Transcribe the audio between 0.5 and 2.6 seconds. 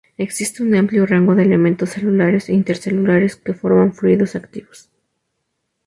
un amplio rango de elementos celulares e